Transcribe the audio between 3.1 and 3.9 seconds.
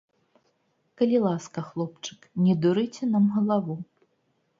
нам галаву!